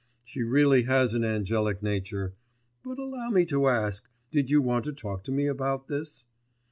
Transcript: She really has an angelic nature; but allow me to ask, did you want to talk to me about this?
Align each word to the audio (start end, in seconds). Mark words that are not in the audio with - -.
She 0.25 0.41
really 0.41 0.85
has 0.85 1.13
an 1.13 1.23
angelic 1.23 1.83
nature; 1.83 2.33
but 2.83 2.97
allow 2.97 3.29
me 3.29 3.45
to 3.45 3.67
ask, 3.67 4.09
did 4.31 4.49
you 4.49 4.59
want 4.59 4.83
to 4.85 4.93
talk 4.93 5.23
to 5.25 5.31
me 5.31 5.45
about 5.45 5.89
this? 5.89 6.25